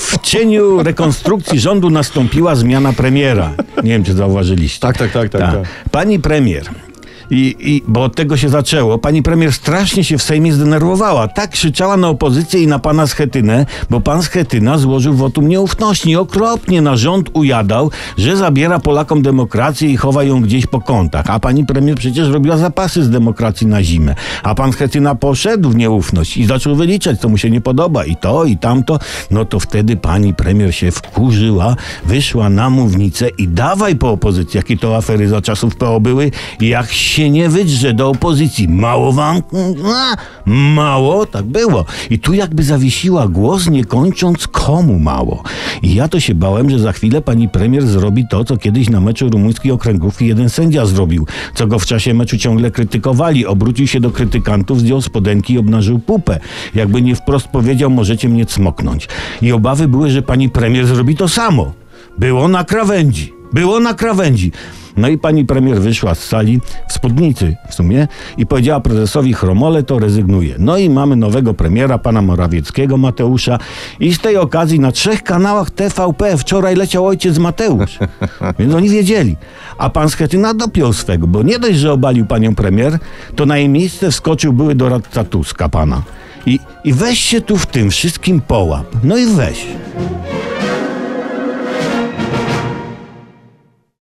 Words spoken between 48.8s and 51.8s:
na meczu rumuńskiej okręgówki jeden sędzia zrobił, co go